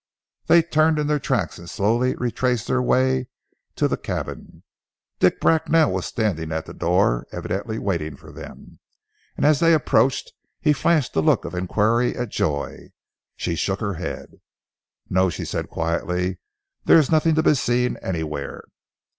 [0.47, 3.27] They turned in their tracks and slowly retraced their way
[3.75, 4.63] to the cabin.
[5.19, 8.79] Dick Bracknell was standing at the door, evidently waiting for them,
[9.37, 12.89] and as they approached he flashed a look of inquiry at Joy.
[13.35, 14.41] She shook her head.
[15.07, 16.39] "No," she said quietly.
[16.85, 18.63] "There is nothing to be seen anywhere."